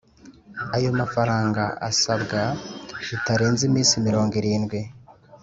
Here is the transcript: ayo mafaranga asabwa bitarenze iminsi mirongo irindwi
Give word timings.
ayo 0.75 0.89
mafaranga 0.99 1.63
asabwa 1.89 2.41
bitarenze 3.07 3.61
iminsi 3.69 3.93
mirongo 4.07 4.33
irindwi 4.41 4.79